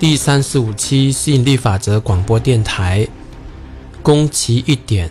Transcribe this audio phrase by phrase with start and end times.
[0.00, 3.06] 第三十五期吸引力法则广播电台，
[4.02, 5.10] 攻其一点，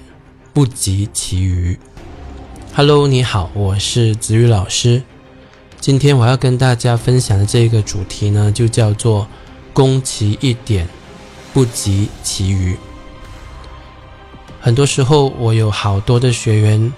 [0.51, 1.77] 不及其余。
[2.73, 5.03] Hello，你好，我是子宇老师。
[5.79, 9.27] 今天我要跟大家分享的这个主题呢，就叫做
[9.73, 10.89] 攻其一点，
[11.53, 12.75] 不及其余。
[14.59, 16.91] 很多时候，我有好多的学员，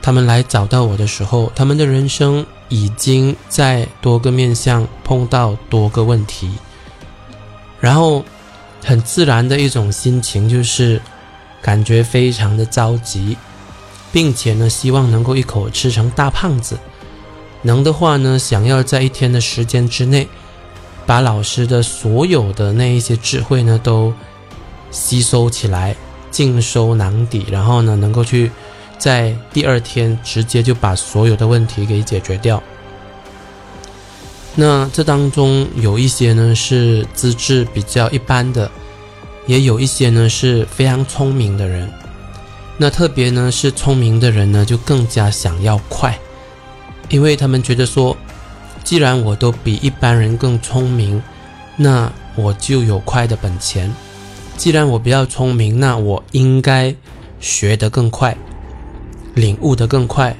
[0.00, 6.48] 他们来找到我的时候，他们的人生已经在多个面向碰到多个问题。
[7.82, 8.24] 然后，
[8.84, 11.00] 很自然的一种心情就是
[11.60, 13.36] 感觉非常的着急，
[14.12, 16.78] 并且呢，希望能够一口吃成大胖子。
[17.62, 20.28] 能的话呢，想要在一天的时间之内，
[21.04, 24.14] 把老师的所有的那一些智慧呢都
[24.92, 25.96] 吸收起来，
[26.30, 28.48] 尽收囊底，然后呢，能够去
[28.96, 32.62] 在第二天直接就把所有的问题给解决掉。
[34.54, 38.70] 那这当中有一些呢是资质比较一般的，
[39.46, 41.90] 也有一些呢是非常聪明的人。
[42.76, 46.18] 那特别呢是聪明的人呢，就更加想要快，
[47.08, 48.14] 因为他们觉得说，
[48.84, 51.22] 既然我都比一般人更聪明，
[51.76, 53.90] 那我就有快的本钱。
[54.58, 56.94] 既然我比较聪明，那我应该
[57.40, 58.36] 学得更快，
[59.34, 60.36] 领悟得更快，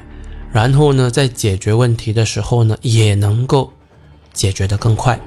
[0.51, 3.72] 然后呢，在解决问题的时候呢，也能够。
[4.33, 5.19] 解决的更快，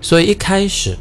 [0.00, 0.96] 所以一开始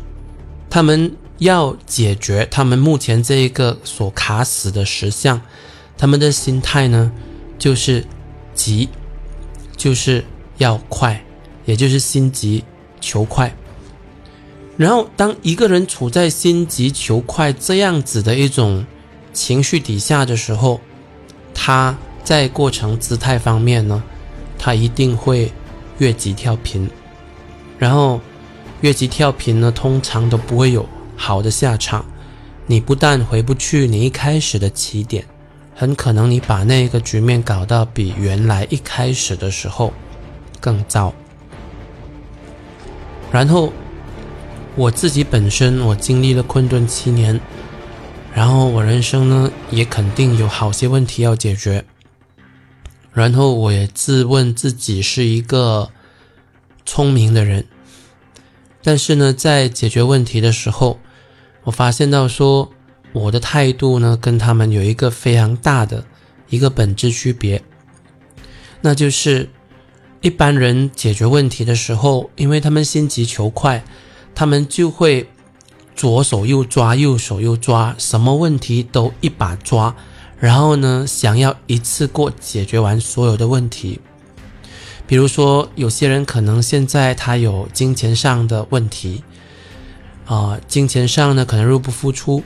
[0.69, 5.41] 他们要解决他们目前这一个所卡死的实相，
[5.97, 7.09] 他们的心态呢
[7.57, 8.05] 就是
[8.53, 8.89] 急，
[9.77, 10.25] 就是
[10.57, 11.23] 要快，
[11.65, 12.65] 也就是心急
[12.99, 13.55] 求快。
[14.75, 18.85] 然后当一个人处在心急求快这样子的一种
[19.31, 20.81] 情绪底下的时候，
[21.53, 24.03] 他在过程姿态方面呢，
[24.59, 25.49] 他一定会。
[26.01, 26.89] 越级跳频，
[27.77, 28.19] 然后
[28.81, 30.83] 越级跳频呢，通常都不会有
[31.15, 32.03] 好的下场。
[32.65, 35.23] 你不但回不去你一开始的起点，
[35.75, 39.93] 很可能你把那个局面搞到比原来一开始的时候
[40.59, 41.13] 更糟。
[43.31, 43.71] 然后
[44.75, 47.39] 我自己本身我经历了困顿七年，
[48.33, 51.85] 然后我人生呢也肯定有好些问题要解决。
[53.13, 55.89] 然后我也自问自己是一个
[56.85, 57.65] 聪明的人，
[58.81, 60.99] 但是呢，在解决问题的时候，
[61.63, 62.71] 我发现到说
[63.13, 66.05] 我的态度呢，跟他们有一个非常大的
[66.49, 67.61] 一个本质区别，
[68.79, 69.49] 那就是
[70.21, 73.83] 一般人解决问题的时候，因为他们心急求快，
[74.33, 75.29] 他们就会
[75.95, 79.93] 左手又抓，右手又抓，什么问题都一把抓。
[80.41, 84.01] 然后呢，想要一次过解决完所有的问题，
[85.05, 89.23] 比如说有些人可能现在他有金钱上的问题，
[90.25, 92.41] 啊，金钱上呢可能入不敷出，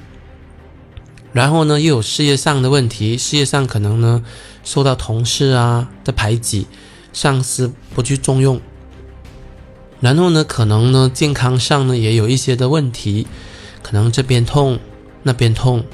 [1.31, 4.21] 然后呢又有事业上的问题，事业上可能呢
[4.65, 6.67] 受到同事啊的排挤，
[7.13, 8.59] 上司不去重用，
[10.01, 13.25] 然后呢可能呢健康上呢也有一些的问题，
[13.81, 14.79] 可能这边痛
[15.23, 15.85] 那边痛。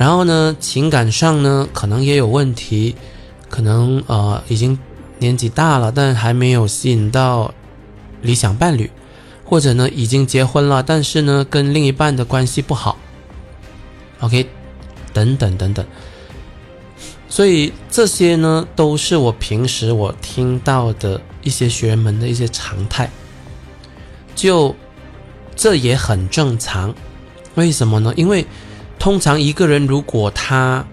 [0.00, 2.96] 然后呢，情感上呢，可能也有问题，
[3.50, 4.78] 可能呃已经
[5.18, 7.52] 年纪大了，但还没有吸引到
[8.22, 8.90] 理想伴侣，
[9.44, 12.96] 或者呢已经结婚了，但是呢跟另一半的关系不好。
[14.20, 14.48] OK，
[15.12, 15.84] 等等等等，
[17.28, 23.10] 所以这些呢都是我平时我听到的一些学员们的一些常态，
[24.34, 24.74] 就
[25.54, 26.94] 这也很正常。
[27.56, 28.14] 为什么呢？
[28.16, 28.46] 因为。
[29.00, 30.84] 通常一个人如果他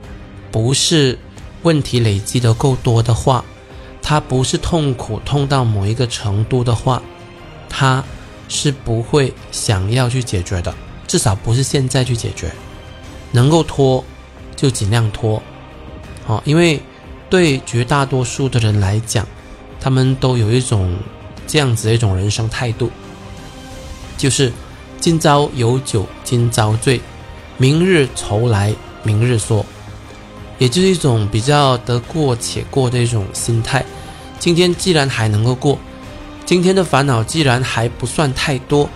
[0.49, 1.19] 不是
[1.63, 3.43] 问题累积的够多的话，
[4.01, 7.01] 他不是痛苦痛到某一个程度的话，
[7.67, 8.01] 他
[8.47, 10.73] 是不会想要去解决的，
[11.05, 12.49] 至少不是现在去解决。
[13.33, 14.01] 能够拖
[14.55, 15.43] 就尽量拖，
[16.27, 16.79] 哦，因为
[17.29, 19.27] 对绝大多数的人来讲，
[19.81, 20.95] 他们都有一种
[21.45, 22.89] 这样子的一种人生态度，
[24.17, 24.53] 就是
[24.97, 27.01] 今朝有酒今朝醉。
[27.59, 28.71] 明日愁来
[29.03, 29.65] 明日说，
[30.59, 33.83] 也就是一种比较得过且过的一种心态。
[34.37, 35.79] 今天既然还能够过，
[36.45, 38.87] 今天的烦恼既然还不算太多，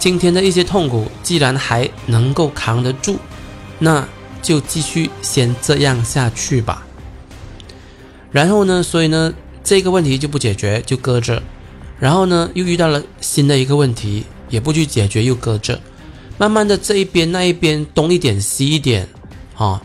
[0.00, 3.18] 今天的一些痛苦既然还能够扛得住，
[3.78, 4.06] 那
[4.42, 6.84] 就继续先这样下去吧。
[8.32, 9.32] 然后呢，所以呢，
[9.62, 11.40] 这个问题就不解决，就搁着。
[12.00, 15.80] 然后呢，又遇到了新的一个问题，也不去解决，又搁着。
[16.38, 19.08] 慢慢的，这一边那一边东一点西一点，
[19.56, 19.82] 啊，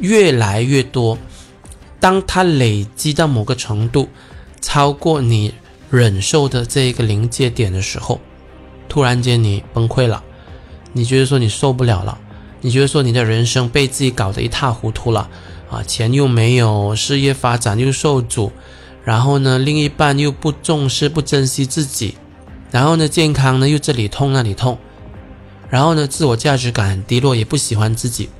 [0.00, 1.16] 越来越多。
[2.00, 4.08] 当它累积到某个程度，
[4.60, 5.54] 超过你
[5.90, 8.20] 忍受的这一个临界点的时候，
[8.88, 10.22] 突然间你崩溃了，
[10.92, 12.18] 你觉得说你受不了了，
[12.60, 15.30] 你觉得说你的人生被自己搞得一塌糊涂了。
[15.70, 18.52] 啊，钱又没有，事业发展又受阻，
[19.02, 22.16] 然后呢，另一半又不重视、不珍惜自己，
[22.70, 24.78] 然后呢，健康呢又这里痛那里痛，
[25.74, 28.30] 然后呢，自我价值感低落，也不喜欢自己，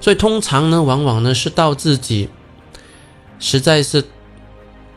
[0.00, 2.28] 所以通常呢，往往呢是到自己
[3.38, 4.04] 实在是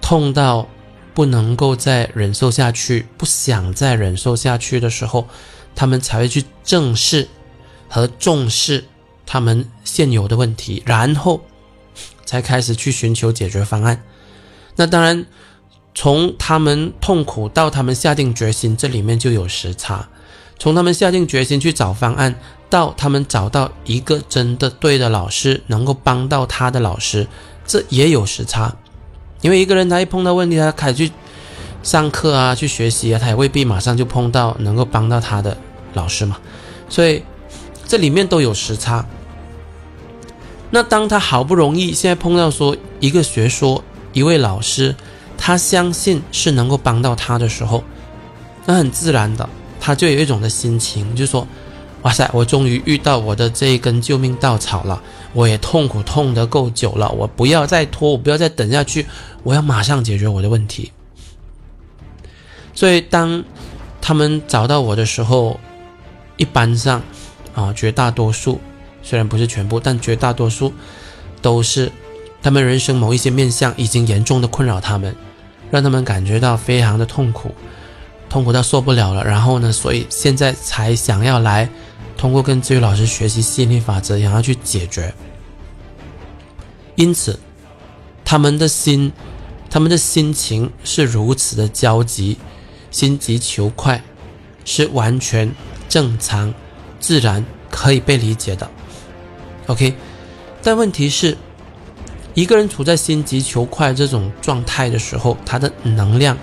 [0.01, 0.67] 痛到。
[1.11, 5.27] 不能够再忍受下去，不想再忍受下去的时候，
[5.75, 7.27] 他们才会去正视
[7.89, 8.85] 和重视
[9.25, 11.41] 他们现有的问题，然后
[12.23, 14.01] 才开始去寻求解决方案。
[14.77, 15.25] 那当然，
[15.93, 20.07] 从他们痛苦到他们下定决心，这里面就有时差；
[20.59, 22.35] 从他们下定决心去找方案，
[22.69, 27.27] 到他们找到一个真的对的老师，能够帮到他的老师，
[27.65, 28.75] 这也有时差。
[29.41, 31.11] 因为一个人他一碰到问题，他开始去
[31.81, 35.57] 上课啊，去学习啊，他也未必马上就碰到能够帮到他的
[35.93, 36.37] 老师嘛，
[36.89, 37.23] 所以
[37.87, 39.05] 这里面都有时差。
[40.71, 44.93] 那当他好不容易现在碰到说一个学说一位老师，
[45.37, 47.83] 他相信是能够帮到他的时候，
[48.65, 51.47] 那很自然的他就有一种的心情，就说：
[52.01, 55.01] 哇塞，我终于遇到我的这一根救命稻草了。
[55.33, 59.05] 我也痛苦痛得够久了，我不要再拖，我不要再等下去，
[59.43, 60.91] 我要马上解决我的问题。
[62.73, 63.43] 所以当
[64.01, 65.59] 他们找到我的时候，
[66.37, 67.03] 一般上
[67.53, 68.59] 啊，绝大多数
[69.03, 70.73] 虽然不是全部，但绝大多数
[71.41, 71.91] 都是
[72.41, 75.15] 他们人生某一些面相已经严重的困扰他们，
[75.69, 77.53] 让他们感觉到非常的痛苦，
[78.29, 79.23] 痛苦到受不了了。
[79.25, 81.69] 然后呢，所以现在才想要来。
[82.17, 85.13] 通过跟治愈老师学习吸引力法则，想要去解决。
[86.95, 87.39] 因此，
[88.25, 89.13] 他们的心，
[89.69, 92.37] 他们的心情是如此的焦急，
[92.91, 94.03] 心急求快，
[94.65, 95.49] 是完全
[95.87, 96.53] 正常、
[96.99, 98.69] 自然可以被理解的。
[99.67, 99.95] OK，
[100.61, 101.37] 但问题是，
[102.33, 106.37] 一个人处在心急求快这种状态的时候，他的能量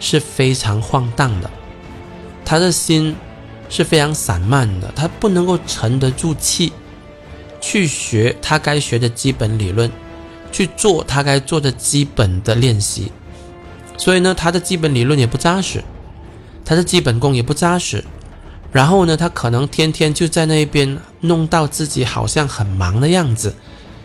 [0.00, 1.50] 是非常晃荡的，
[2.44, 3.14] 他的心。
[3.70, 6.70] 是非常散漫的，他不能够沉得住气，
[7.60, 9.90] 去学他该学的基本理论，
[10.52, 13.10] 去做他该做的基本的练习。
[13.96, 15.82] 所以呢，他的基本理论也不扎实，
[16.62, 18.04] 他的基本功也不扎实。
[18.70, 23.52] 然后呢，他可能天天就在那边弄到自己好像很忙的样子，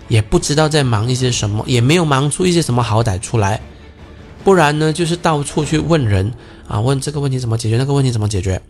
[0.07, 3.59] 也不知道在忙一些什么，也没有忙出一些什么好歹出来。
[4.43, 6.33] 不然呢，就是到处去问人
[6.67, 8.61] 啊，问这个问题怎么解决，那个问题怎么解决。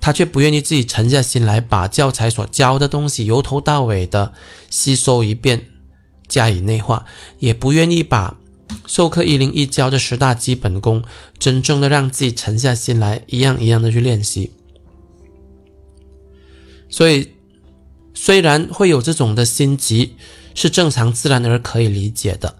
[0.00, 4.32] 他却不愿意自己沉下心来，把教材所教的东西由头到尾的
[4.70, 5.66] 吸收一遍，
[6.26, 7.04] 加以内化，
[7.38, 8.38] 也不愿意把
[8.86, 11.04] 授课一零一教的十大基本功，
[11.38, 14.50] 真正的让自己沉下心来，一样一样的去练习。
[16.88, 17.32] 所以，
[18.14, 20.16] 虽然会有这种的心急，
[20.54, 22.56] 是正常自然而可以理解的，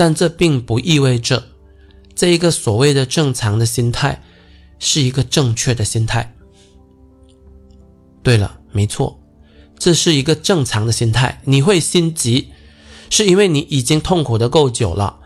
[0.00, 1.48] 但这并不意味着
[2.14, 4.22] 这一个所谓的正常的心态
[4.78, 6.34] 是一个正确的心态。
[8.22, 9.20] 对了，没错，
[9.78, 11.42] 这是一个正常的心态。
[11.44, 12.48] 你会心急，
[13.10, 15.18] 是因为你已经痛苦的够久了，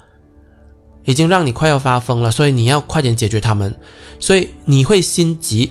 [1.05, 3.79] 已经让你快要发疯了，所以你要快点解决他们，
[4.19, 5.71] 所以你会心急，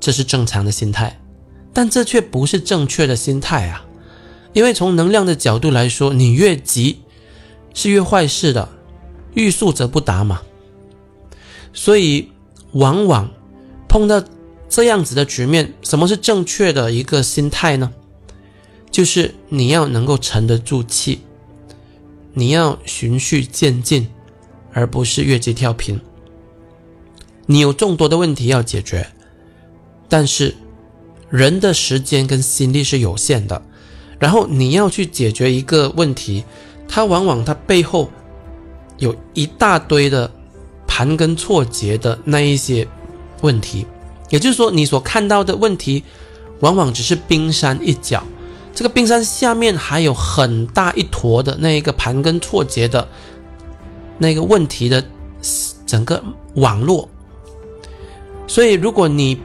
[0.00, 1.20] 这是正常的心态。
[1.74, 3.84] 但这却不是正确的心态啊！
[4.54, 7.01] 因为从能量的角度来说，你越急
[7.74, 8.68] 是越坏事的，
[9.34, 10.42] 欲速则不达嘛。
[11.72, 12.30] 所以
[12.72, 13.30] 往往
[13.88, 14.22] 碰到。
[14.74, 17.92] 这样子的局面，什么是正确的一个心态呢？
[18.90, 21.20] 就是你要能够沉得住气，
[22.32, 24.08] 你要循序渐进，
[24.72, 26.00] 而不是越级跳频。
[27.44, 29.06] 你有众多的问题要解决，
[30.08, 30.54] 但是
[31.28, 33.60] 人的时间跟心力是有限的。
[34.18, 36.44] 然后你要去解决一个问题，
[36.94, 38.10] 它往往它背后
[38.98, 40.30] 有一大堆的
[40.86, 42.86] 盘根错节的那一些
[43.40, 43.86] 问题。
[44.28, 46.04] 也就是说，你所看到的问题，
[46.60, 48.22] 往往只是冰山一角。
[48.74, 53.08] 这个冰山下面还有很大一坨的那一个盘根错节的
[54.18, 55.02] 那个问题的
[55.86, 56.22] 整个
[56.56, 57.08] 网络。
[58.46, 59.40] 所以，如果你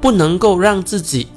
[0.00, 1.28] 不能够让自己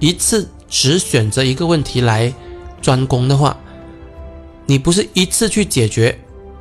[0.00, 2.34] 一次只选择一个问题来
[2.82, 3.56] 专攻的话，
[4.66, 6.18] 你不是一次去解决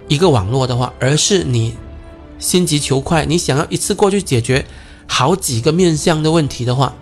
[0.08, 1.76] 一个网络的话，而是你
[2.40, 4.66] 心急求快，你想要一次过去解决。
[5.06, 6.96] 好几个面向的问题的话，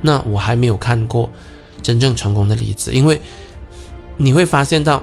[0.00, 1.30] 那我还没有看过
[1.82, 3.20] 真正成功的例子，因为
[4.16, 5.02] 你会发现到，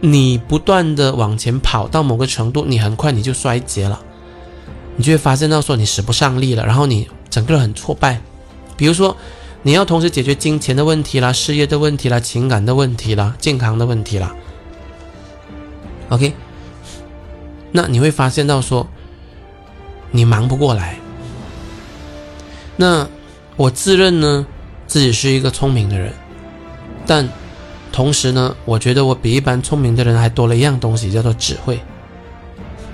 [0.00, 4.00] 你不断的往前跑到某个程度，你很快你就衰竭了，
[4.96, 8.20] 你就会发现到说你使不上力了，然后你整个人很挫败。
[8.76, 9.16] 比如说，
[9.64, 14.34] 你要同时解决金钱的问题啦、事业的问题啦、情感的问题啦、健康的问题啦。
[16.08, 16.34] OK，
[17.70, 18.86] 那你会发现到说
[20.10, 20.98] 你忙不过来。
[22.76, 23.08] 那
[23.56, 24.46] 我自认呢
[24.86, 26.12] 自己是一个聪明的人，
[27.06, 27.28] 但
[27.92, 31.80] 同时呢，我觉得我比一般聪明的人还多了一样东西，叫做智慧。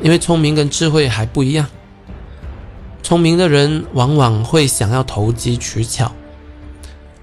[0.03, 1.67] 因为聪明跟智慧还不一样。
[3.03, 6.13] 聪明的人往往会想要投机取巧，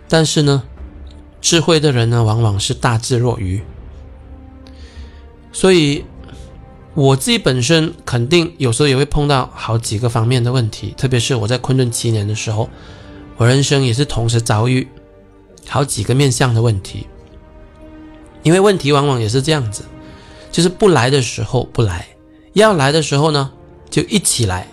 [0.07, 0.63] 但是呢，
[1.41, 3.61] 智慧的人呢，往往是大智若愚。
[5.51, 6.05] 所以，
[6.93, 12.69] 我自己本身肯定有时候也会碰到好几个方面的问题，特别是我在昆顿七年的时候，
[13.37, 14.87] 我人生也是同时遭遇
[15.67, 17.07] 好几个面向的问题。
[18.43, 19.83] 因为问题往往也是这样子，
[20.51, 22.07] 就是不来的时候不来，
[22.53, 23.51] 要来的时候呢，
[23.89, 24.67] 就一起来。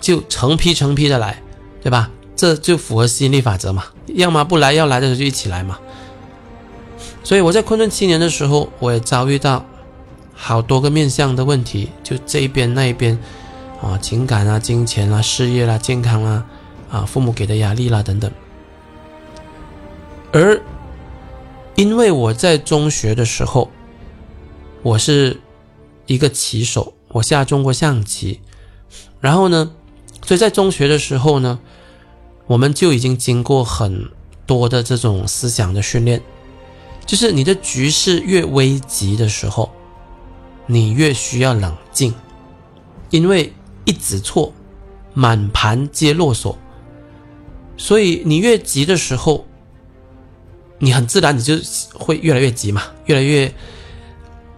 [0.00, 1.42] 就成批成批的来，
[1.82, 2.08] 对吧？
[2.36, 3.82] 这就符合吸引力法则嘛。
[4.14, 5.78] 要么不来，要来的时候就一起来嘛。
[7.22, 9.64] 所以我在昆仑七年的时候，我也遭遇到
[10.34, 13.18] 好多个面向的问题，就这一边那一边
[13.82, 16.46] 啊，情感啊、金钱啊、事业啦、健康啊、
[16.90, 18.30] 啊父母给的压力啦等等。
[20.32, 20.60] 而
[21.74, 23.70] 因为我在中学的时候，
[24.82, 25.40] 我是
[26.06, 28.40] 一个棋手，我下中国象棋，
[29.20, 29.72] 然后呢。
[30.26, 31.58] 所以在中学的时候呢，
[32.48, 34.10] 我们就已经经过很
[34.44, 36.20] 多的这种思想的训练，
[37.06, 39.70] 就是你的局势越危急的时候，
[40.66, 42.12] 你越需要冷静，
[43.10, 43.52] 因为
[43.84, 44.52] 一子错，
[45.14, 46.58] 满盘皆落锁。
[47.76, 49.46] 所以你越急的时候，
[50.80, 51.54] 你很自然你就
[51.92, 53.54] 会越来越急嘛，越来越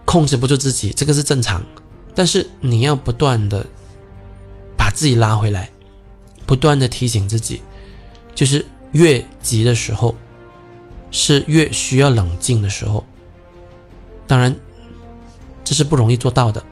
[0.05, 1.63] 控制不住自己，这个是正常。
[2.15, 3.63] 但是你要不断的
[4.75, 4.89] 把。
[4.93, 5.69] 自己拉回来，
[6.45, 7.61] 不断的提醒自己，
[8.33, 10.15] 就是越急的时候，
[11.11, 13.03] 是越需要冷静的时候。
[14.27, 14.55] 当然，
[15.63, 16.63] 这是不容易做到的，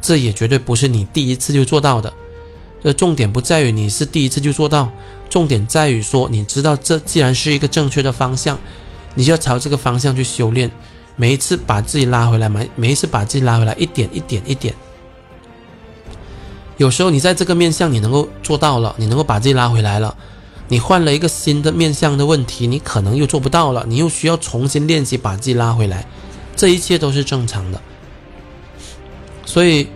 [0.00, 2.12] 这也绝对不是你第一次就做到的。
[2.82, 4.90] 这重点不在于你是第一次就做到，
[5.28, 8.58] 重点在于说，你知道这既然是一个正确的方向，
[9.14, 10.70] 你就要朝这个方向去修炼。
[11.16, 14.74] 每一次把自己拉回来，每每一次把自己拉回来，一点一点一点。
[16.76, 20.14] 有时候你在这个面相你能够做到了，你能够把自己拉回来了，
[20.68, 26.06] 你换了一个新的面相的问题，你可能又做不到了，你又需要重新练习把自己拉回来，
[26.54, 27.80] 这一切都是正常的。
[29.44, 29.88] 所以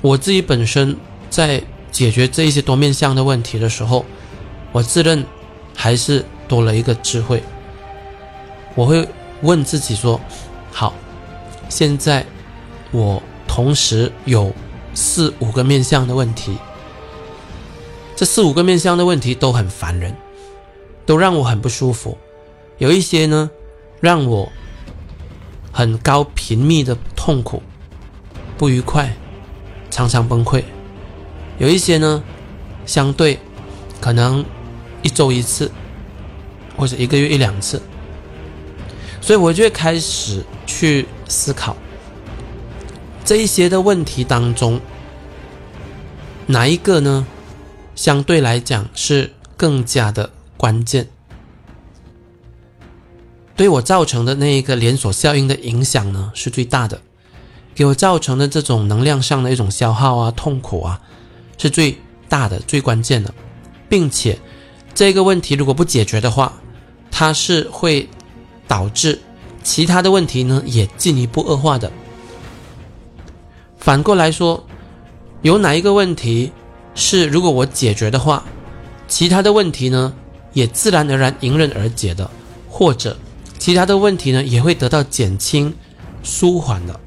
[0.00, 0.96] 我自己本身
[1.30, 4.04] 在解决这一些多面相的问题的时候，
[4.72, 5.24] 我自认
[5.74, 7.42] 还是多了一个智慧。
[8.74, 9.08] 我会
[9.42, 10.20] 问自己说：
[10.70, 10.92] 好，
[11.68, 12.24] 现在
[12.90, 14.52] 我同时有。
[14.96, 16.56] 四五个面相的问题，
[18.16, 20.14] 这四五个面相的问题都很烦人，
[21.04, 22.16] 都让我很不舒服。
[22.78, 23.50] 有一些呢，
[24.00, 24.50] 让我
[25.72, 27.62] 很高频密的痛苦、
[28.56, 29.14] 不愉快，
[29.90, 30.62] 常常崩溃；
[31.58, 32.22] 有一些呢，
[32.86, 33.38] 相对
[34.00, 34.44] 可能
[35.02, 35.70] 一周一次，
[36.76, 37.82] 或者一个月一两次。
[39.20, 41.76] 所以我就开始去思考。
[43.24, 44.80] 这一些的问题当中，
[46.46, 47.26] 哪一个呢？
[47.94, 51.08] 相对来讲是更加的关键，
[53.56, 57.00] 对我造成的那一个连锁效应的影响呢是最大的，
[57.74, 61.00] 给我造成的这种能量上的一种消耗啊、痛苦啊，
[61.56, 61.96] 是最
[62.28, 63.32] 大的、最关键的，
[63.88, 64.38] 并且
[64.94, 66.52] 这个问题如果不解决的话，
[67.10, 68.08] 它是会
[68.66, 69.20] 导致
[69.62, 71.92] 其他的问题呢也进一步恶化的。
[73.78, 74.66] 反过来说，
[75.42, 76.50] 有哪一个问题
[76.94, 78.44] 是如果我解决的话，
[79.08, 80.14] 其他的问题呢
[80.52, 82.30] 也自然而然迎刃而解的，
[82.68, 83.16] 或者
[83.58, 85.74] 其他的问题呢也会得到减轻、
[86.22, 87.00] 舒缓的。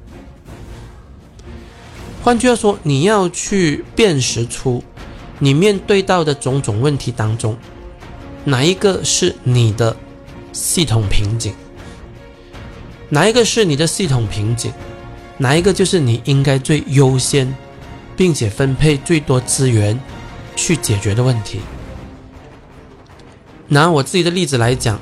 [2.24, 4.84] 换句话说，你要去辨识出
[5.40, 7.58] 你面对到的种种问题当中，
[8.44, 9.96] 哪一个是你的
[10.52, 11.54] 系统瓶颈，
[13.10, 14.74] 哪一个是你的系统瓶颈。
[15.40, 17.56] 哪一个就是你应该最优先，
[18.18, 19.98] 并且分配最多资源
[20.56, 21.62] 去解决的问题？
[23.70, 25.00] 拿我自己的例子来讲，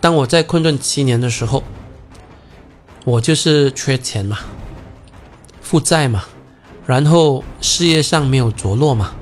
[0.00, 1.62] 当我在困顿七年的时候，
[3.04, 4.38] 我就是缺钱嘛，
[5.60, 6.24] 负债嘛，
[6.86, 9.12] 然后事业上没有着落嘛，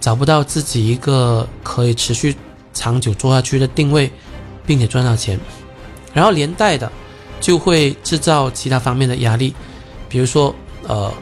[0.00, 2.34] 找不到自己一个可以持续
[2.72, 4.10] 长久做下去的定位，
[4.64, 5.38] 并且赚到钱，
[6.14, 6.90] 然后连带的。
[7.40, 9.54] 就会制造其他方面的压力，
[10.08, 10.52] 比如说，
[10.88, 11.14] 呃，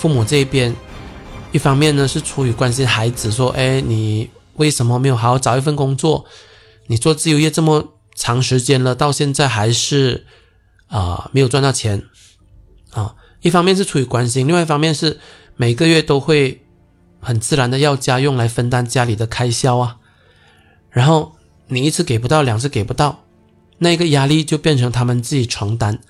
[0.00, 0.74] 父母这边
[1.52, 6.24] 一方面呢是出于关心孩子，说，哎，你为什么没有好好找一份工作？
[6.86, 10.24] 你做自由业这么长时间了，到现在还是
[10.86, 12.02] 啊没有赚到钱
[12.92, 13.14] 啊。
[13.42, 15.20] 一方面是出于关心，另外一方面是
[15.56, 16.62] 每个月都会
[17.20, 19.98] 很自然的要家用来分担家里的开销啊。
[20.88, 23.24] 然后你一次给不到，两次给不到，
[23.76, 26.00] 那个压力就变成他们自己承担。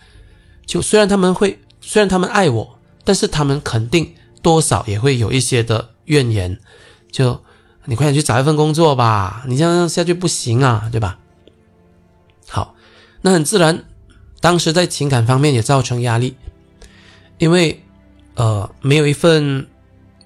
[0.64, 4.14] 就虽然他们会，虽然他们爱我，但是他们肯定。
[4.42, 6.58] 多少也会有一些的怨言，
[7.12, 7.42] 就
[7.84, 11.18] 你快点去找一份工作吧，你这样下去不行啊，对吧？
[12.48, 12.74] 好，
[13.20, 13.84] 那很自然，
[14.40, 16.36] 当时在情感方面也造成压力，
[17.36, 17.82] 因为
[18.34, 19.68] 呃没有一份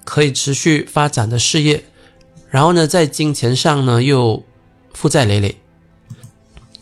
[0.05, 1.83] 可以持续发展的事业，
[2.51, 4.45] 然后呢在金钱上呢又
[4.93, 5.57] 负债累累，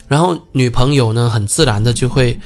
[0.06, 2.38] 然后女朋友呢很自然的就会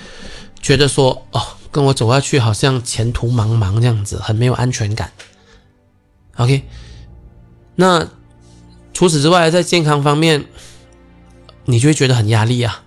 [0.62, 1.56] 觉得说哦。
[1.76, 5.12] 跟我走下去，好像前途茫茫这样子，很没有安全感。
[6.37, 6.62] OK，
[7.75, 8.09] 那
[8.95, 10.47] 除此之外，在健康方面，
[11.66, 12.83] 你就会觉得很压力啊。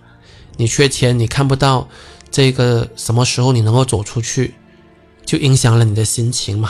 [0.56, 1.88] 你缺钱，你看不到
[2.32, 4.54] 这个什么时候你能够走出去，
[5.24, 6.68] 就影响了你的心情嘛。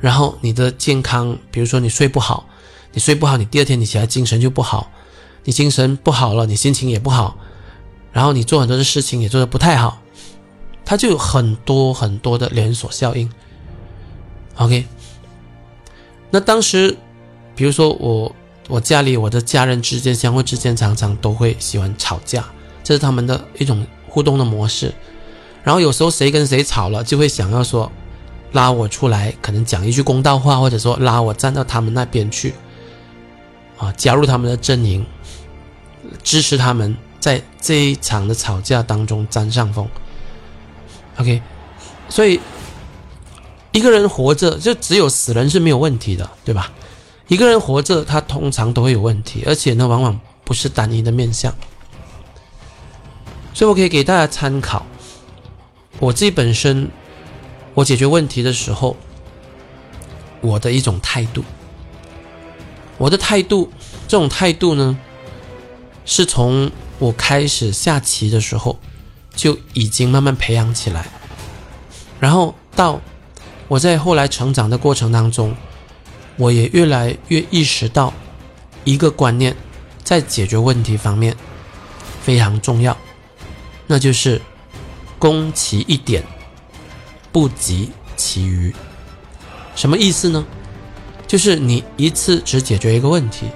[0.00, 2.48] 然后你的健康，比如说你睡不好，
[2.92, 4.90] 你睡不好，你第二天你起来精神就不好，
[5.44, 7.36] 你精神不好了，你心情也不好，
[8.10, 10.01] 然后你做很多的事情也做得不太好。
[10.84, 13.30] 它就有很多很多的连锁效应。
[14.56, 14.84] OK，
[16.30, 16.96] 那当时，
[17.54, 18.34] 比如说我
[18.68, 22.44] 我家里我的家人之间相互之间常常都会喜欢吵架，
[22.84, 24.92] 这是他们的一种互动的模式。
[25.64, 27.90] 然后有时候谁跟谁吵了，就会想要说
[28.52, 32.52] 拉我出来，可能讲一句公道话，或者说拉我站到他们那边去，
[33.78, 35.06] 啊，加入他们的阵营，
[36.22, 39.88] 支持他们在这一场的吵架当中占上风。
[41.18, 41.42] OK，
[42.08, 42.40] 所以
[43.70, 46.72] 一个人活着就只有死人是没有问题的，对吧？
[47.28, 51.54] 一个人活着，他通常都会有问题，而且呢，往往不是单一的面相。
[53.54, 54.84] 所以我可以给大家参考，
[55.98, 56.90] 我自己本身
[57.74, 58.96] 我解决问题的时候，
[60.40, 61.44] 我的一种态度，
[62.98, 63.70] 我的态度，
[64.08, 64.98] 这种态度呢，
[66.04, 68.78] 是从我开始下棋的时候。
[69.34, 71.06] 就已经慢慢培养起来，
[72.20, 73.00] 然后到
[73.66, 75.56] 我在后来成长的过程当中，
[76.36, 78.12] 我也越来越意识到
[78.84, 79.56] 一个观念，
[80.04, 81.34] 在解决问题方面
[82.22, 82.96] 非常重要，
[83.86, 84.40] 那就是
[85.18, 86.22] 攻其一点，
[87.32, 88.72] 不及其余。
[89.74, 90.44] 什么意思呢？
[91.26, 93.46] 就是你一次只解决一个问题，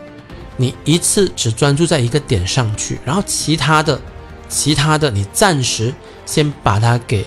[0.56, 4.00] 你一次只专注在一个点上去，然后其他的。
[4.48, 7.26] 其他的，你暂时先把它给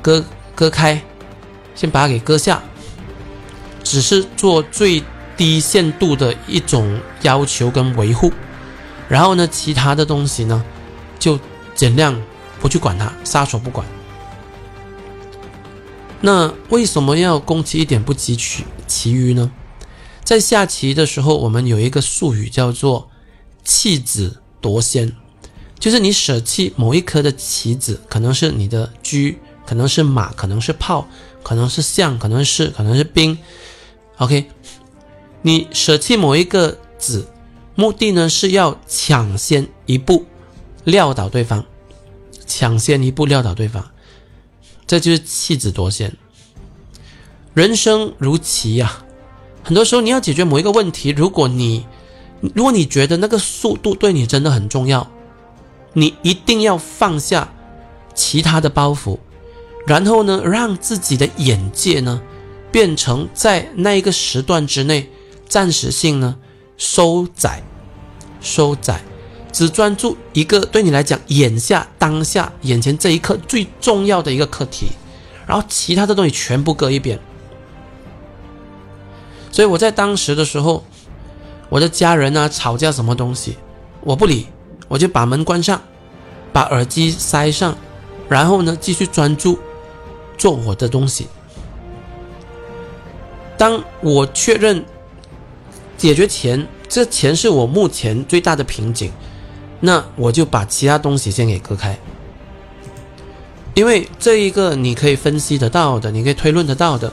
[0.00, 1.02] 割割开，
[1.74, 2.62] 先把它给割下，
[3.84, 5.02] 只是做最
[5.36, 8.32] 低限度的一种要求跟维护。
[9.08, 10.64] 然后呢，其他的东西呢，
[11.18, 11.38] 就
[11.74, 12.20] 尽量
[12.60, 13.86] 不去管它，撒手不管。
[16.20, 19.50] 那为什么要攻其一点不及取其余呢？
[20.24, 23.08] 在下棋的时候，我们有一个术语叫做
[23.64, 25.14] 弃子夺先。
[25.78, 29.16] 就是你舍弃某一颗的棋子，可能是你的车，
[29.64, 31.06] 可能是马，可能是炮，
[31.42, 33.38] 可能是象，可能是可能是兵。
[34.16, 34.50] OK，
[35.42, 37.28] 你舍弃某一个子，
[37.76, 40.26] 目的呢是要抢先一步
[40.82, 41.64] 撂倒对方，
[42.44, 43.88] 抢先一步撂倒对方，
[44.84, 46.12] 这就是弃子夺先。
[47.54, 49.04] 人生如棋呀，
[49.62, 51.86] 很多时候你要解决某一个问题，如果你
[52.40, 55.08] 如果你觉得那个速度对你真的很重要。
[55.98, 57.48] 你一定要放下
[58.14, 59.18] 其他的包袱，
[59.84, 62.22] 然后呢，让自己的眼界呢，
[62.70, 65.10] 变成在那一个时段之内，
[65.48, 66.36] 暂时性呢
[66.76, 67.64] 收窄，
[68.40, 69.00] 收窄，
[69.50, 74.90] 只专注一个对你来讲眼下当下眼前这一刻最重要的一个课题，
[75.48, 77.18] 然后其他的东西全部搁一边。
[79.50, 80.84] 所以我在当时的时候，
[81.68, 83.56] 我的家人啊吵架什么东西，
[84.02, 84.46] 我不理。
[84.88, 85.80] 我就把门关上，
[86.52, 87.76] 把耳机塞上，
[88.28, 89.58] 然后呢，继续专注
[90.36, 91.28] 做我的东西。
[93.56, 94.84] 当我确认
[95.96, 99.12] 解决钱，这钱是我目前最大的瓶颈，
[99.80, 101.98] 那我就把其他东西先给割开。
[103.74, 107.12] 因为这一个你可以分析得到的，你可以推论得到的。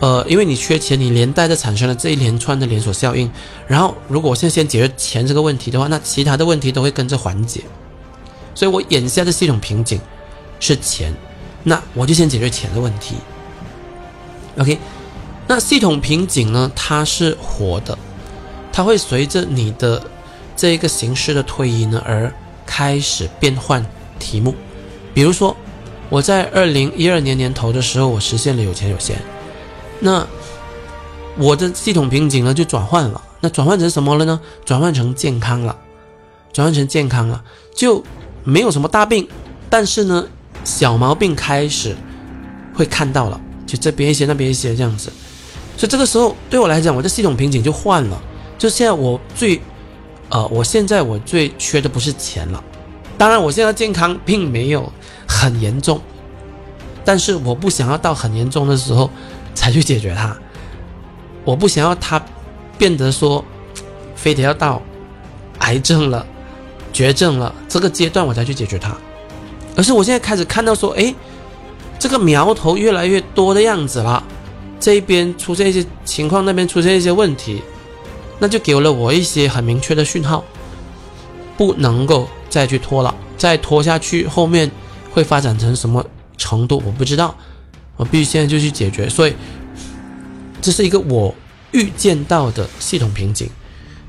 [0.00, 3.30] 呃，因为你缺钱，你连带着产生了这一连串的连锁效应。
[3.66, 7.62] 然后，如果我现在先解决钱这个问题的话，那其他的问题都会跟着缓解。
[8.54, 10.00] 所以我眼下的系统瓶颈
[10.60, 11.12] 是钱，
[11.64, 13.16] 那我就先解决钱的问题。
[14.58, 14.78] OK，
[15.46, 16.70] 那系统瓶颈呢？
[16.74, 17.96] 它是活的，
[18.72, 20.02] 它会随着你的
[20.56, 22.32] 这一个形式的推移呢而
[22.66, 23.84] 开始变换
[24.18, 24.54] 题目。
[25.14, 25.56] 比如说，
[26.08, 29.16] 我在二零一二年年头的时候，我实现了有钱有闲，
[30.00, 30.26] 那
[31.36, 33.22] 我的系统瓶颈呢就转换了。
[33.40, 34.40] 那转换成什么了呢？
[34.64, 35.76] 转换成健康了，
[36.52, 37.40] 转换成健康了，
[37.74, 38.02] 就
[38.42, 39.28] 没有什么大病，
[39.70, 40.26] 但是呢，
[40.64, 41.94] 小毛病开始
[42.74, 45.12] 会看到了，就这边一些那边一些这样子。
[45.76, 48.20] 所以这个时候对我来讲，我的系统瓶颈就换了。
[48.58, 49.60] 就现在我最，
[50.30, 52.62] 呃，我现在我最缺的不是钱了。
[53.16, 54.92] 当然，我现在健康并没有
[55.28, 56.00] 很严重，
[57.04, 59.08] 但是我不想要到很严重的时候
[59.54, 60.36] 才去解决它。
[61.44, 62.22] 我不想要它
[62.76, 63.44] 变得说，
[64.14, 64.82] 非得要到
[65.60, 66.26] 癌症了、
[66.92, 68.96] 绝症了这个阶段我才去解决它，
[69.76, 71.14] 而是我现在开始看到说，哎，
[71.98, 74.22] 这个苗头越来越多的样子了。
[74.80, 77.60] 这边出现一些情况，那边出现一些问题，
[78.38, 80.44] 那就给了我一些很明确的讯号，
[81.56, 84.70] 不能够再去拖了，再拖下去后面
[85.10, 86.04] 会发展成什么
[86.36, 87.34] 程度我不知道，
[87.98, 89.06] 我必须现在就去解决。
[89.06, 89.34] 所以
[90.62, 91.34] 这是一个我
[91.72, 93.50] 预见到的系统瓶颈，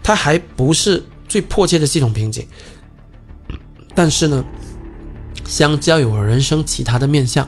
[0.02, 2.48] 它还不是最迫切的系统瓶颈，
[3.94, 4.46] 但是呢，
[5.46, 7.46] 相较于我人生其他的面相。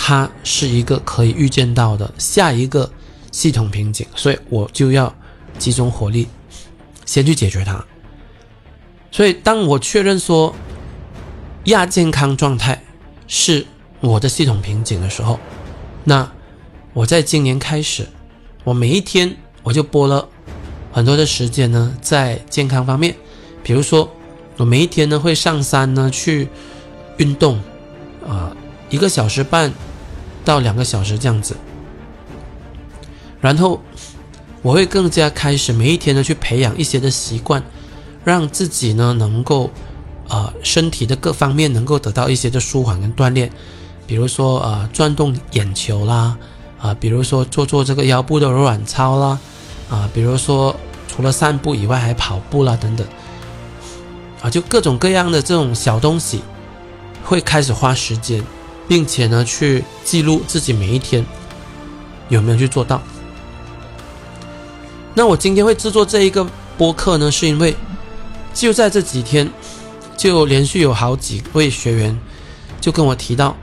[0.00, 2.88] 它是一个可以预见到的下一个
[3.32, 5.12] 系统瓶颈，所以我就要
[5.58, 6.28] 集中火力，
[7.04, 7.84] 先去解决它。
[9.10, 10.54] 所以当我确认说
[11.64, 12.82] 亚健康状态
[13.26, 13.66] 是
[14.00, 15.38] 我的系统瓶颈的时候，
[16.04, 16.30] 那
[16.92, 18.06] 我在今年开始，
[18.64, 20.28] 我每一天我就播了
[20.92, 23.14] 很多的时间呢，在健康方面，
[23.62, 24.10] 比如说
[24.56, 26.48] 我每一天呢会上山呢去
[27.16, 27.60] 运动，
[28.26, 28.56] 啊，
[28.90, 29.72] 一个小时半。
[30.44, 31.54] 到两个小时这样子，
[33.38, 33.82] 然后
[34.62, 37.62] 我会更加开始每一天呢去培养一些的习惯，
[38.24, 39.70] 让自己呢能够
[40.28, 43.50] 呃身体的各方面能够得到一些的舒缓跟锻炼，
[44.08, 46.36] 比如说呃转动眼球啦，
[46.80, 49.38] 啊比如说做做这个腰部的柔软操啦，
[49.88, 50.74] 啊比如说
[51.06, 53.06] 除了散步以外还跑步啦等等，
[54.42, 56.42] 啊就各种各样的这种小东西
[57.22, 58.42] 会开始花时间。
[58.88, 61.22] 并且呢，去记录自己每一天
[62.30, 63.02] 有没有去做到。
[65.12, 66.42] 那我今天会制作这一个
[66.78, 67.76] 播客呢，是因为
[68.54, 69.46] 就在这几天，
[70.16, 72.18] 就连续有好几位学员
[72.80, 73.54] 就跟我提到，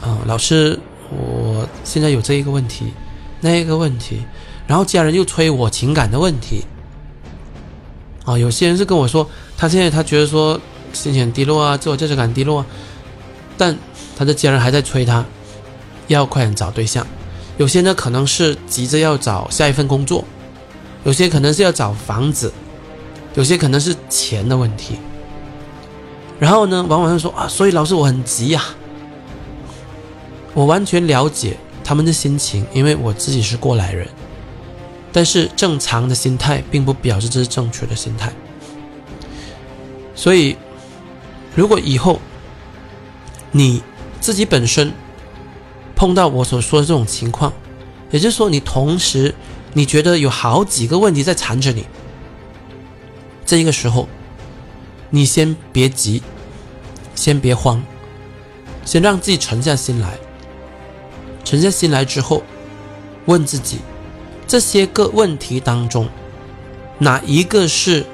[0.00, 0.78] 啊，老师，
[1.10, 2.92] 我现在有这一个问题，
[3.40, 4.22] 那一个问题，
[4.66, 6.64] 然后家人又催我情感的问题，
[8.24, 10.60] 啊，有些人是跟我说，他现在他觉得说
[10.92, 12.64] 心情低落啊，自我价值感低落，
[13.56, 13.76] 但。
[14.16, 15.24] 他的家人还在催他，
[16.08, 17.06] 要快点找对象。
[17.56, 20.22] 有些呢可能是急着要找下一份工作，
[21.04, 22.52] 有些可能是要找房子，
[23.32, 24.98] 有些可能是钱的问题。
[26.38, 28.62] 然后呢，往往会说啊，所以老师我很急呀。
[30.54, 34.08] 我完全了解他们的心情，因为我自己是过来人。
[35.12, 38.32] 但是正常的心态并不表示这是正确的心态。
[40.14, 40.56] 所以，
[41.54, 42.20] 如果以后
[43.50, 43.82] 你。
[44.20, 44.92] 自己本身
[45.96, 47.50] 碰到我所说的这种情况，
[48.10, 49.34] 也就是说，你同时
[49.72, 51.86] 你觉得有好几个问题在缠着你，
[53.46, 54.06] 这一个时候，
[55.08, 56.22] 你先别急，
[57.14, 57.82] 先别慌，
[58.84, 60.18] 先让自己沉下心来。
[61.50, 62.44] 沉下心来之后，
[63.26, 63.78] 问自己，
[64.46, 66.08] 这些个问题当中，
[66.98, 68.06] 哪一个是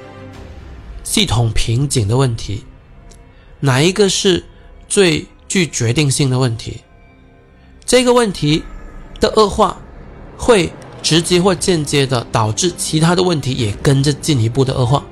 [1.03, 2.65] 系统瓶颈的问题？
[3.59, 4.43] 哪一个是
[4.89, 5.27] 最？
[5.47, 6.81] 具决定性的问题，
[7.85, 8.63] 这个问题
[9.21, 9.77] 的恶化
[10.37, 15.05] 会直接或间接的导致其他的问题也跟着进一步的恶化。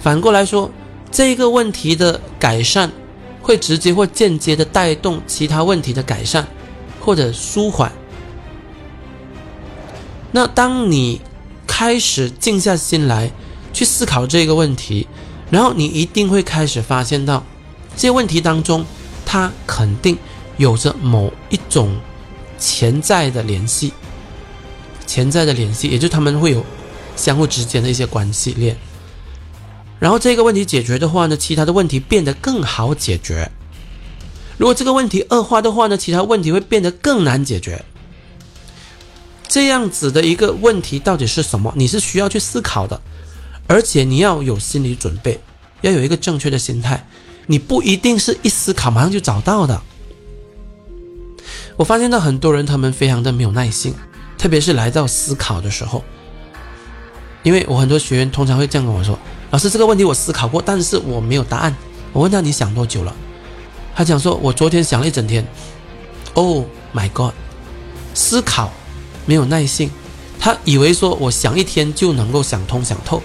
[0.00, 0.68] 反过来说，
[1.12, 2.90] 这个问题的改善
[3.40, 6.44] 会直接或间接的带动其他问题的改善
[7.08, 7.90] 或者舒缓。
[10.30, 11.22] 那当你
[11.66, 13.30] 开始静下心来
[13.72, 15.06] 去思考这个问题，
[15.50, 17.42] 然后你一定会开始发现到。
[17.96, 18.84] 这些问题当中，
[19.24, 20.18] 它肯定
[20.58, 21.96] 有着某一种
[22.58, 23.90] 潜在的联系，
[25.06, 26.62] 潜在的联系，也就是他们会有
[27.16, 28.76] 相互之间的一些关系链。
[29.98, 33.50] 然后这个问题解决的话呢，其他的问题变得更好解决。
[34.58, 37.82] 如果这个问题恶化的话呢，其他问题会变得更难解决。
[39.48, 41.72] 这样子的一个问题到底是什么？
[41.74, 43.00] 你是需要去思考的，
[43.66, 45.40] 而且你要有心理准备，
[45.80, 47.08] 要有一个正确的心态。
[47.46, 49.80] 你不一定是一思考马上就找到的。
[51.76, 53.94] 我发现到很多人他们非常的没有耐心，
[54.36, 56.04] 特别是来到思考的时候，
[57.42, 59.18] 因为我很多学员通常会这样跟我说
[59.50, 61.74] ：“老师，这个问题我思考过，但是我没有答案。”
[62.12, 63.14] 我问他：“你想多久了？”
[63.98, 65.44] 他讲说：“我昨天想了一整天。
[66.34, 67.32] ”Oh my god！
[68.14, 68.70] 思考
[69.26, 69.90] 没有耐性，
[70.38, 73.20] 他以为说我想一天就能够想通想透。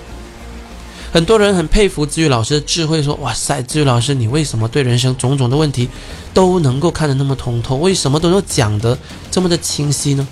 [1.12, 5.88] 很多人很佩服子宇老师的智慧，说：“哇塞，子宇老师，你为什么对人生种种的问题
[6.34, 7.76] 都能够看得那么通透？
[7.76, 8.98] 为什么都能讲得
[9.30, 10.28] 这么的清晰呢？”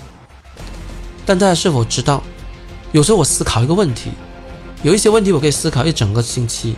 [1.24, 2.20] 但大家是否知道，
[2.90, 4.10] 有时候我思考一个问题，
[4.82, 6.74] 有一些问题我可以思考一整个星期，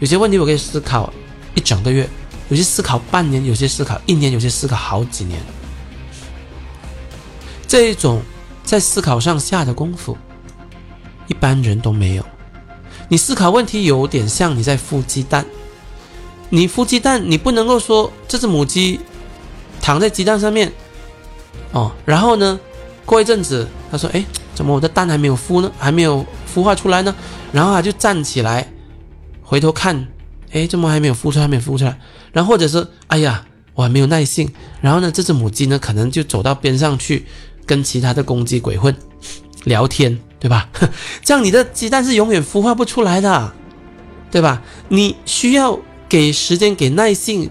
[0.00, 1.10] 有些问题我可以思考
[1.54, 2.06] 一整个月，
[2.48, 5.40] 有些思考半年，有些思考一年，有些思考好几年。
[7.66, 8.22] 这一种
[8.62, 10.16] 在思考上下的功夫，
[11.26, 12.24] 一般人都没有。
[13.08, 15.44] 你思考问题有点像你在孵鸡蛋，
[16.48, 19.00] 你孵鸡蛋，你不能够说这只母鸡
[19.80, 20.72] 躺在鸡蛋上面，
[21.72, 22.58] 哦，然后呢，
[23.04, 25.70] 过一阵子，他说：“哎，怎么我的蛋还没有孵呢？
[25.78, 27.14] 还没有孵化出来呢？”
[27.52, 28.68] 然后他就站起来，
[29.42, 30.06] 回头看，
[30.56, 31.42] 哎，怎么还没有孵出来？
[31.42, 31.98] 还没有孵出来？
[32.32, 34.50] 然后或者是，哎呀，我还没有耐性。
[34.80, 37.26] 然后呢，这只母鸡呢，可能就走到边上去。
[37.66, 38.94] 跟其他的公鸡鬼混，
[39.64, 40.70] 聊天，对吧？
[41.24, 43.52] 这样你的鸡蛋是永远孵化不出来的，
[44.30, 44.62] 对吧？
[44.88, 45.76] 你需要
[46.08, 47.50] 给时间，给耐性，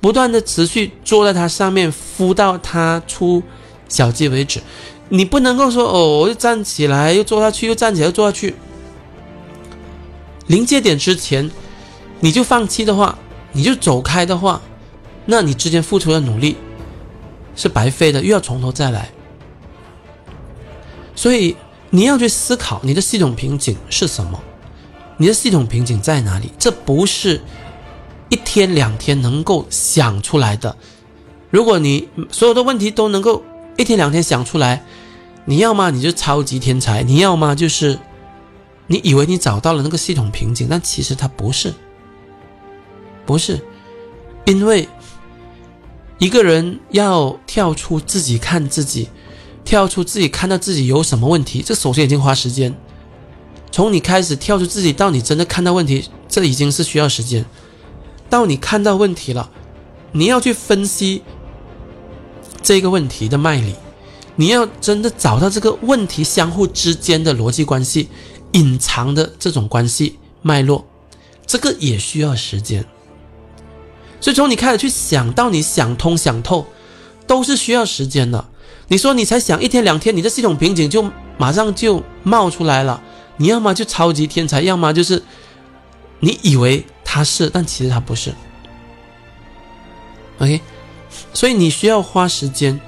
[0.00, 3.42] 不断的持续坐在它上面，孵到它出
[3.86, 4.62] 小鸡为止。
[5.10, 8.54] 你不能够说哦，我又站起来，又坐下去，又站起来，又坐下去。
[10.46, 11.50] 临界点之前，
[12.20, 13.18] 你就放弃的话，
[13.52, 14.60] 你就走开的话，
[15.26, 16.56] 那你之前付出的努力
[17.56, 19.10] 是白费的，又要从头再来。
[21.14, 21.56] 所以
[21.90, 24.40] 你要去思考你的系统瓶颈是什么，
[25.16, 26.52] 你的系统瓶颈在哪里？
[26.58, 27.40] 这不是
[28.28, 30.76] 一天两天能够想出来的。
[31.50, 33.42] 如果你所有的问题都能够
[33.76, 34.84] 一天两天想出来，
[35.46, 37.98] 你要么你就超级天才，你要么就是
[38.86, 41.74] 你以为你找到了那个系统瓶颈，但其实它不是，
[43.30, 43.60] 不是，
[44.44, 44.88] 因为
[46.18, 49.08] 一个人要跳出自己看自己。
[49.62, 52.74] 跳出自己，看到自己有什么问题，这首先已经花时间。
[53.70, 57.44] 从你开始跳出自己，到你真的看到问题，这已经是需要时间。
[58.28, 59.48] 到你看到问题了，
[60.10, 61.22] 你要去分析
[62.62, 63.76] 这个问题的脉理，
[64.34, 68.08] 你要真的找到这个问题相互之间的逻辑关系、
[68.52, 70.84] 隐藏的这种关系脉络，
[71.46, 72.84] 这个也需要时间。
[74.20, 76.66] 所以从你开始去想到你想通想透，
[77.26, 78.44] 都是需要时间的。
[78.88, 83.02] 你说你才想一天两天，你的系统瓶颈就马上就冒出来了。
[83.36, 85.22] 你要么就超级天才，要么就是
[86.18, 88.34] 你以为他是，但其实他不是。
[90.38, 90.60] OK，
[91.32, 92.78] 所以你需要花时间、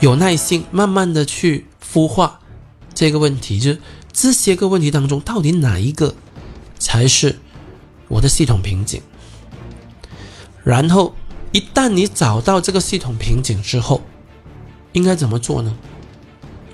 [0.00, 2.40] 有耐心，慢慢的去孵化
[2.94, 3.80] 这个问题，就是
[4.12, 6.14] 这些个问题当中，到底哪一个
[6.78, 7.38] 才是
[8.08, 9.02] 我的系统瓶颈？
[10.64, 11.14] 然后
[11.50, 14.00] 一旦你找到这个系统瓶颈之后，
[14.92, 15.76] 应该怎么做呢？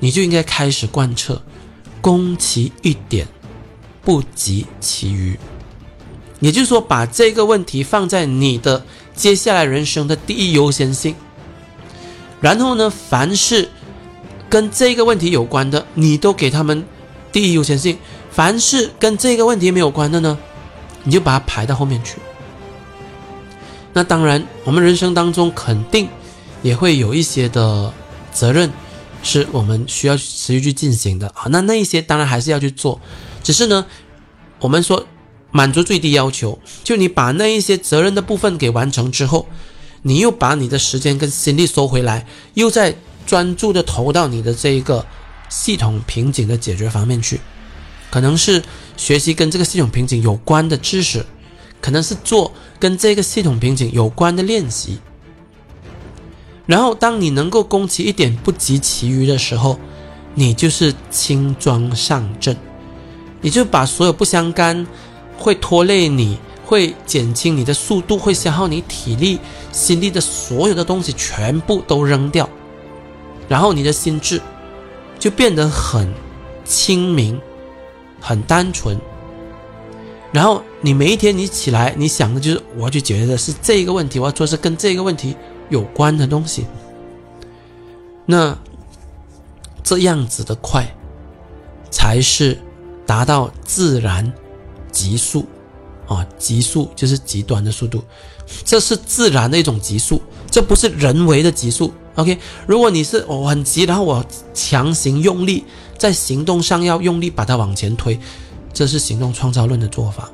[0.00, 1.42] 你就应该开始贯彻
[2.00, 3.26] “攻其一点，
[4.02, 5.38] 不及其余”。
[6.40, 11.16] 也就是说，把这个问题放在你的接下来人生的第一优先性。
[12.40, 13.68] 然后呢，凡是
[14.48, 16.84] 跟这个问题有关的，你都给他们
[17.32, 17.96] 第一优先性；
[18.30, 20.38] 凡是跟这个问题没有关的呢，
[21.02, 22.18] 你就把它排到后面去。
[23.98, 26.08] 那当然，我们人生当中肯定
[26.62, 27.92] 也会有一些的。
[28.30, 28.70] 责任
[29.20, 33.00] 是我们需要持续去进行的啊，那那一些当然还是要去做，
[33.42, 33.84] 只是呢，
[34.60, 35.04] 我们说
[35.50, 39.48] 满足最低要求，就你把那一些责任的部分给完成之后，
[40.02, 42.94] 你又把你的时间跟心力收回来，又在
[43.26, 45.04] 专注的投到你的这一个
[45.48, 47.40] 系统瓶颈的解决方面去，
[48.08, 48.62] 可能是
[48.96, 51.26] 学习跟这个系统瓶颈有关的知识，
[51.80, 54.98] 可能是做跟这个系统瓶颈有关的练习。
[56.66, 59.78] 然后，当你能够攻其一点，不及其余的时候，
[60.34, 62.56] 你就是轻装上阵，
[63.40, 64.86] 你就把所有不相干、
[65.38, 69.38] 会拖累你、会减轻你的速度、会消耗你体力、
[69.72, 72.46] 心力的所有的东西全部都扔掉，
[73.48, 74.38] 然后你的心智
[75.18, 76.12] 就变得很
[76.66, 77.40] 清明、
[78.20, 79.00] 很单纯。
[80.32, 85.36] 然后你每一天你起来，你想的就是我要去解决的是这个问题，我要做是跟这个问题。
[85.70, 86.64] 有关的东西，
[88.24, 88.56] 那
[89.82, 90.82] 这样子的快，
[91.90, 92.58] 才是
[93.04, 94.32] 达到自然
[94.90, 95.44] 极速
[96.06, 96.26] 啊！
[96.38, 98.02] 极速就是极端的速度，
[98.64, 105.66] 这是自然的一种极速，这不是人为的极速 OK，如果你是我很急，然后我强行用力
[105.98, 108.18] 在行动上要用力把它往前推，
[108.78, 110.30] 这是行动创造论的做法。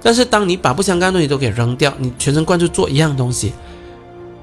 [0.00, 3.52] 但是当你把不相干的东西都给扔掉，你全神贯注做一样东西，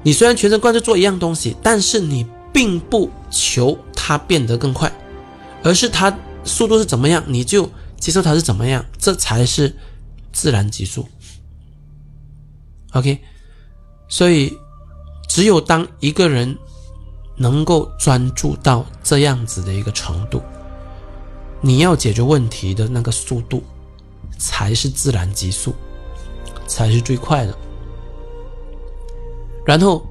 [0.04, 4.92] 你虽然全神贯注做一样东西，但是你并不求它变得更快，
[5.64, 9.74] 而是它速度是怎么样，你就接受它是怎么样，这才是
[10.32, 11.04] 自然极速。
[12.92, 13.18] OK，
[14.08, 14.56] 所以。
[15.28, 16.54] 只有当一个人
[17.38, 20.42] 能够专注到这样子的一个程度，
[21.62, 23.62] 你要解决问题的那个速度
[24.36, 25.72] 才是自然极速，
[26.66, 27.56] 才是最快的。
[29.64, 30.04] 然后，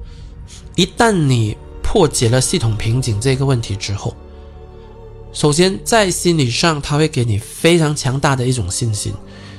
[0.74, 4.16] 一旦你破解了系统瓶颈这个问题之后，
[5.30, 9.12] 首先在心理上，它会给你非常强大的一种信心。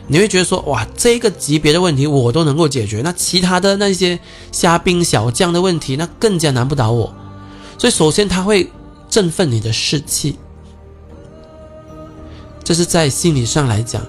[0.08, 4.19] 你会觉得说，哇，这个级别的问题我都能够解决，那其他的那些
[4.51, 7.13] 虾兵小将的问题，那更加难不倒我。
[7.77, 8.69] 所以，首先他会
[9.10, 10.36] 振奋你的士气，
[12.63, 14.02] 这是在心理上来讲。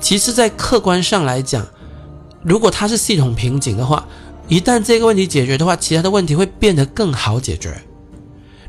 [0.00, 1.66] 其次，在客观上来讲，
[2.42, 4.06] 如果它是系统瓶颈的话，
[4.48, 7.70] 一旦这个问题解决的话，其他的问题会变得更好解决。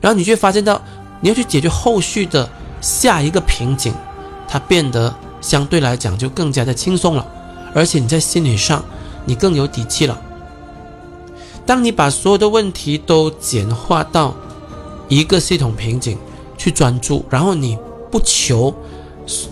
[0.02, 0.82] 然后，你就发现到，
[1.22, 2.50] 你要去解决后续的
[2.82, 3.94] 下一个瓶颈，
[4.48, 5.14] 它变得。
[5.42, 7.26] 相对来讲就更加的轻松了，
[7.74, 8.84] 而且你在心理上
[9.24, 10.22] 你更有底气了。
[11.66, 14.36] 当你把所有的问题都简化到
[15.08, 16.18] 一个系统瓶颈
[16.58, 17.78] 去专注，然后你
[18.12, 18.76] 不求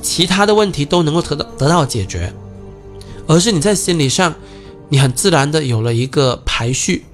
[0.02, 2.34] 其他的问题都能够得到得到解决，
[3.28, 4.36] 而是你在心理上
[4.90, 7.06] 你很自然的有了一个排序，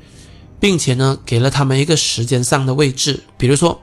[0.59, 3.81] 并且呢给了他们一个时间上的位置，比如说，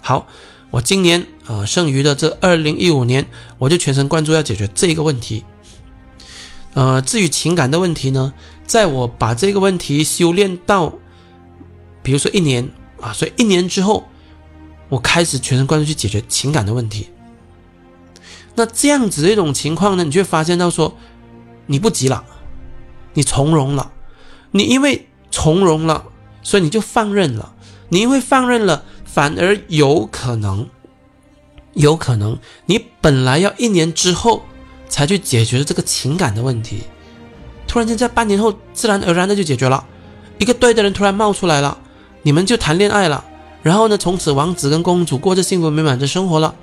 [0.00, 0.26] 好。
[0.72, 3.24] 我今年啊，剩余的这二零一五年，
[3.56, 5.44] 我就全神贯注要解决这个问题。
[6.74, 8.34] 呃，至于情感的问题呢，
[8.66, 10.92] 在我把这个问题修炼到，
[12.02, 12.68] 比如说一年
[13.00, 14.04] 啊，所以一年之后，
[14.88, 17.08] 我开始全神贯注去解决情感的问题。
[18.56, 20.96] 那这样子的一种情况呢，你就会发现到说，
[21.66, 22.24] 你不急了，
[23.14, 23.92] 你从容了，
[24.50, 26.06] 你因为从容了，
[26.42, 27.54] 所以你就放任了，
[27.90, 28.82] 你因为放任了。
[29.04, 30.68] 反而有可能，
[31.72, 34.42] 有可能你本来要一年之后
[34.90, 36.82] 才去解决这个情感的问题，
[37.66, 39.86] 突然间在半年后自然而然的就解决了。
[40.36, 41.78] 一个对的人突然冒出来了，
[42.20, 43.24] 你们就谈恋爱了，
[43.62, 46.54] 然后呢，从此王子跟公主过着幸福美满的生活了，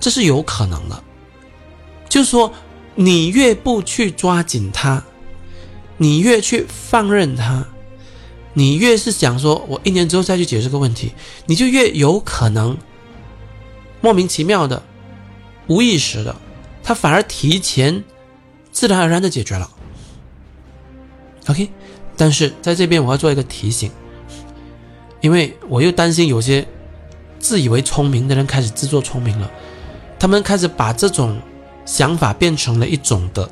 [0.00, 1.04] 这是有可能的。
[2.08, 2.52] 就是说，
[2.94, 5.04] 你越不去抓紧他，
[5.98, 7.66] 你越去放任他。
[8.52, 11.12] 你越是想说，我一年之后再去解决这个问题，
[11.46, 12.76] 你就越有可能
[14.00, 14.82] 莫名其妙的、
[15.68, 16.34] 无意识的，
[16.82, 18.02] 他反而提前、
[18.72, 19.70] 自然而然的解决了。
[21.46, 21.70] OK，
[22.16, 23.90] 但是在这边我要做一个提醒，
[25.20, 26.66] 因为我又担心有些
[27.38, 29.48] 自以为聪明的人开始自作聪明了，
[30.20, 31.40] 他们开始把这种
[31.84, 33.50] 想法变成了一种的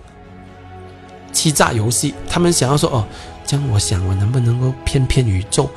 [1.33, 3.04] 欺诈游戏，他们想要说哦。
[3.46, 5.70] 这样，我想我能不能够骗骗宇宙？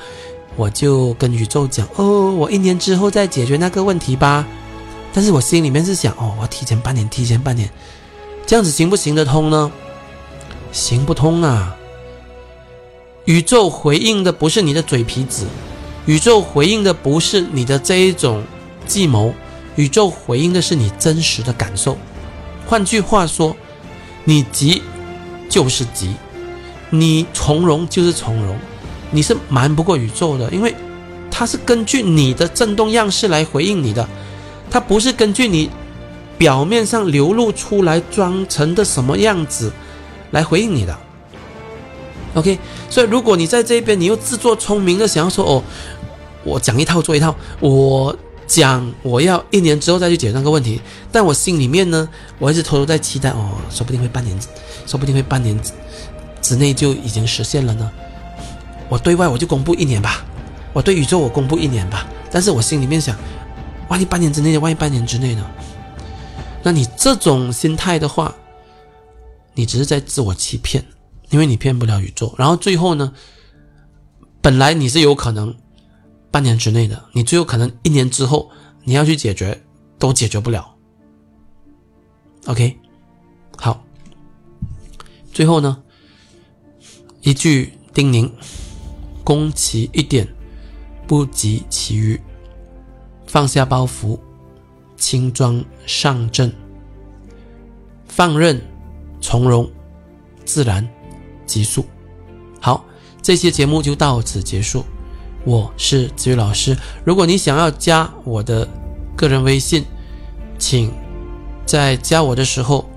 [0.57, 4.45] 我就跟宇宙讲哦，我一年之后再解决那个问题吧。
[5.13, 7.69] 但是我心里面是想哦，我提前半年，提前半年，
[8.45, 9.71] 这样子行不行得通呢？
[10.73, 11.73] 行不通啊！
[13.23, 15.45] 宇宙回应的不是你的嘴皮子，
[16.05, 18.43] 宇宙回应的不是你的这一种
[18.85, 19.33] 计谋，
[19.75, 21.97] 宇宙回应的是你真实的感受。
[22.67, 23.55] 换句话说，
[24.23, 24.81] 你急
[25.49, 26.15] 就是急。
[26.93, 28.57] 你从容就是从容，
[29.11, 30.75] 你是瞒不过宇宙的，因为
[31.31, 34.05] 它是根据你的振动样式来回应你的，
[34.69, 35.69] 它不是根据你
[36.37, 39.71] 表面上流露出来装成的什么样子
[40.31, 40.97] 来回应你的。
[42.33, 42.59] OK，
[42.89, 45.63] 所以如果你在这边，你又自作聪明的想要说哦，
[46.43, 48.13] 我讲一套做一套，我
[48.51, 54.37] 讲我要一年之后再去解决那个问题，但我心里面呢，我一直偷偷在期待哦，说不定会半年，
[54.85, 55.57] 说不定会半年。
[56.41, 57.89] 之内就已经实现了呢。
[58.89, 60.25] 我对外我就公布一年吧，
[60.73, 62.05] 我对宇宙我公布一年吧。
[62.29, 63.15] 但是我心里面想，
[63.87, 65.45] 万一半年之内，万一半年之内呢？
[66.61, 68.35] 那你这种心态的话，
[69.53, 70.83] 你只是在自我欺骗，
[71.29, 72.35] 因为你骗不了宇宙。
[72.37, 73.13] 然后最后呢，
[74.41, 75.55] 本来你是有可能
[76.31, 78.49] 半年之内的，你最后可能一年之后
[78.85, 79.61] 你要去解决，
[79.99, 80.73] 都解决不了。
[82.47, 82.79] OK，
[83.57, 83.83] 好，
[85.31, 85.83] 最后呢？
[87.21, 88.31] 一句叮咛：
[89.23, 90.27] 攻其一点，
[91.05, 92.19] 不及其余。
[93.27, 94.19] 放下包袱，
[94.97, 96.51] 轻装上阵，
[98.07, 98.59] 放任
[99.21, 99.69] 从容，
[100.43, 100.87] 自然
[101.45, 101.85] 急速。
[102.59, 102.83] 好，
[103.21, 104.83] 这期节目就到此结束。
[105.43, 106.77] 我是子宇老师。
[107.03, 108.67] 如果你想要加我的
[109.15, 109.83] 个人微信，
[110.59, 110.91] 请
[111.65, 112.89] 在加我的时候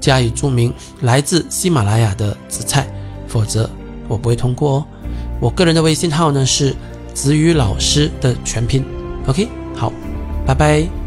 [0.00, 0.72] 加以注明
[1.02, 2.86] 来自喜马拉雅的紫菜，
[3.28, 3.68] 否则
[4.08, 4.86] 我不会通过哦。
[5.40, 6.74] 我个人的微信号呢是
[7.12, 8.84] 子宇老师的全拼。
[9.26, 9.92] OK，好，
[10.46, 11.01] 拜拜。